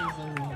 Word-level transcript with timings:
season. 0.00 0.47